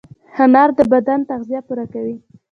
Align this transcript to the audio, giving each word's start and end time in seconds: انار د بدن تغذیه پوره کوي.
انار 0.43 0.69
د 0.77 0.79
بدن 0.93 1.19
تغذیه 1.29 1.61
پوره 1.67 1.85
کوي. 1.93 2.15